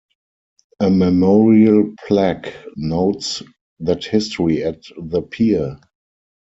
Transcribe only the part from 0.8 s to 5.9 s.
memorial plaque notes that history at the pier.